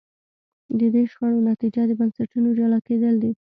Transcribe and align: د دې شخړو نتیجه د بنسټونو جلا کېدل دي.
د 0.79 0.81
دې 0.93 1.03
شخړو 1.11 1.45
نتیجه 1.49 1.81
د 1.87 1.91
بنسټونو 1.99 2.47
جلا 2.57 2.79
کېدل 2.87 3.15
دي. 3.23 3.31